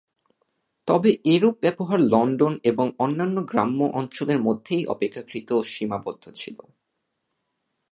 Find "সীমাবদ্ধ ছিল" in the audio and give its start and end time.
5.73-6.57